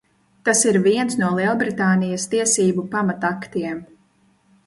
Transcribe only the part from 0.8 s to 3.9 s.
viens no Lielbritānijas tiesību pamataktiem.